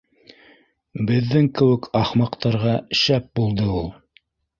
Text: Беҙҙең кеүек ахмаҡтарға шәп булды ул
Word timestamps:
Беҙҙең 1.09 1.49
кеүек 1.59 1.85
ахмаҡтарға 1.99 2.73
шәп 3.01 3.29
булды 3.41 3.69
ул 3.83 3.93